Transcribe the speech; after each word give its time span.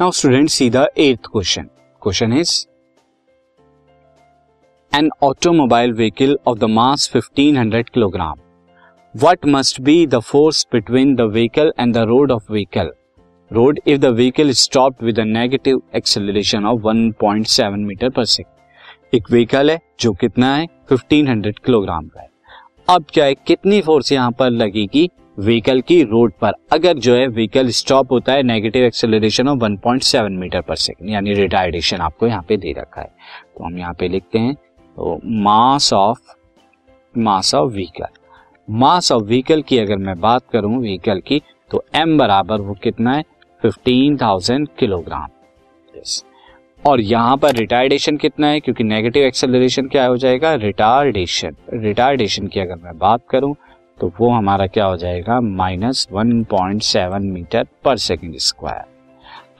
Now 0.00 0.10
student 0.10 0.48
see 0.48 0.70
the 0.70 0.86
question 2.02 2.32
is 2.32 2.66
an 4.96 5.10
automobile 5.22 5.92
vehicle 5.92 6.38
of 6.46 6.58
the 6.58 6.64
mass 6.64 7.12
1500 7.16 7.90
kilogram 7.94 8.34
what 9.16 9.38
must 9.46 9.80
be 9.80 10.06
the 10.06 10.18
force 10.18 10.66
between 10.72 11.14
the 11.14 11.20
vehicle 11.20 11.72
and 11.80 11.94
the 11.94 11.98
road 11.98 12.32
of 12.32 12.52
vehicle 12.52 12.90
road 13.52 13.80
if 13.86 13.98
the 13.98 14.04
vehicle 14.04 14.50
stop 14.50 15.02
विदेटिव 15.02 15.82
a 15.94 16.00
of 16.64 16.80
one 16.80 17.12
point 17.12 17.46
seven 17.46 17.80
metre 17.80 18.08
per 18.08 18.24
second 18.24 19.14
एक 19.14 19.24
vehicle 19.30 19.70
है 19.70 19.80
जो 20.00 20.12
कितना 20.12 20.56
है? 20.56 20.66
1500 20.92 21.58
kilogram 21.64 22.06
का 22.06 22.20
है। 22.20 22.30
अब 22.88 23.04
क्या 23.14 23.24
है? 23.24 23.34
कितनी 23.34 23.80
फोर्स 23.80 24.12
यहाँ 24.12 24.30
पर 24.30 24.50
लगेगी? 24.50 25.10
व्हीकल 25.38 25.80
की 25.80 26.02
रोड 26.02 26.32
पर। 26.40 26.52
अगर 26.72 26.98
जो 26.98 27.14
है 27.14 27.26
व्हीकल 27.28 27.68
स्टॉप 27.70 28.12
होता 28.12 28.32
है 28.32 28.42
negative 28.42 28.84
acceleration 28.84 29.48
of 29.48 29.58
1.7 29.60 30.30
metre 30.30 30.60
per 30.60 30.76
second 30.76 31.10
यानी 31.10 31.34
रिटायर्डेशन 31.34 32.00
आपको 32.00 32.26
यहाँ 32.26 32.44
पे 32.48 32.56
दे 32.56 32.72
रखा 32.78 33.00
है। 33.00 33.10
तो 33.56 33.64
हम 33.64 33.78
यहाँ 33.78 33.94
पे 33.94 34.08
लिखते 34.08 34.38
हैं 34.38 34.54
तो 34.54 35.20
mass 35.24 35.92
of 35.92 36.20
mass 37.14 37.54
of 37.54 37.72
vehicle 37.72 38.06
mass 38.68 39.12
of 39.12 39.22
vehicle 39.24 39.62
की 39.62 39.78
अगर 39.78 39.96
मैं 39.98 40.18
बात 40.20 40.42
करूँ 40.52 40.80
व्हीकल 40.80 41.20
की 41.20 41.40
तो 41.70 41.84
एम 41.96 42.16
बराबर 42.18 42.60
वो 42.60 42.74
कितना 42.82 43.14
है? 43.14 43.24
फिफ्टीन 43.62 44.16
थाउज़ेंड 44.16 44.68
किलोग्राम 44.78 45.28
और 46.82 47.00
यहाँ 47.00 47.36
पर 47.36 47.54
रिटार्डेशन 47.54 48.16
कितना 48.16 48.46
है? 48.46 48.60
क्योंकि 48.60 48.84
नेगेटिव 48.84 49.24
एक्सेलरेशन 49.24 49.86
क्या 49.86 50.06
हो 50.06 50.16
जाएगा? 50.16 50.54
रिटार्डेशन 50.56 51.56
रिटार्डेशन 51.74 52.46
की 52.46 52.60
अगर 52.60 52.76
मैं 52.76 52.98
बात 52.98 53.22
करूँ 53.30 53.54
तो 54.00 54.12
वो 54.20 54.30
हमारा 54.30 54.66
क्या 54.66 54.84
हो 54.84 54.96
जाएगा? 54.96 55.40
Minus 55.40 56.08
one 56.12 56.44
point 56.44 56.82
seven 56.82 57.22
metre 57.22 57.66
per 57.84 57.96
second 57.96 58.36
square. 58.36 58.84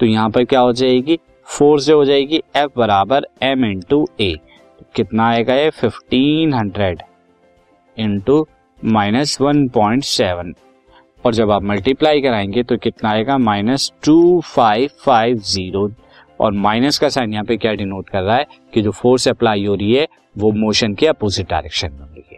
तो 0.00 0.06
यहाँ 0.06 0.30
पर 0.30 0.44
क्या 0.44 0.60
हो 0.60 0.72
जाएगी? 0.72 1.18
फोर्स 1.44 1.86
जो 1.86 1.96
हो 1.96 2.04
जाएगी 2.04 2.42
एफ़ 2.56 2.70
बराबर 2.76 3.26
एम 3.42 3.64
इंटू 3.64 4.08
ए 4.20 4.36
कितना 4.94 5.28
आएगा 5.28 5.54
ये? 5.54 5.70
Fifteen 5.70 6.54
hundred 6.54 7.02
into 7.98 8.46
minus 8.84 9.40
one 9.40 9.68
point 9.68 10.04
seven. 10.04 10.54
और 11.26 11.34
जब 11.34 11.50
आप 11.50 11.62
मल्टीप्लाई 11.62 12.20
कराएँगे 12.20 12.62
तो 12.62 12.76
कितना 12.76 13.10
आएगा? 13.10 13.38
Minus 13.38 13.92
two 14.04 14.40
five 14.40 14.90
five 14.98 15.36
zero. 15.36 15.90
और 16.40 16.52
माइनस 16.52 16.98
का 16.98 17.08
साइन 17.08 17.32
यहाँ 17.32 17.44
पे 17.44 17.56
क्या 17.56 17.72
डिनोट 17.72 18.08
कर 18.08 18.22
रहा 18.22 18.36
है? 18.36 18.46
कि 18.74 18.82
जो 18.82 18.90
फोर्स 18.90 19.28
अप्लाई 19.28 19.66
हो 19.66 19.74
रही 19.74 19.94
है, 19.94 20.08
वो 20.38 20.52
मोशन 20.52 20.94
के 20.94 21.06
अपोजिट 21.06 21.50
डायरेक्शन 21.50 21.92
में 21.92 21.98
हो 21.98 22.04
रही 22.04 22.24
है। 22.32 22.37